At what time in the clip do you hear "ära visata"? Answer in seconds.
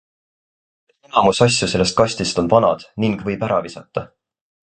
3.51-4.07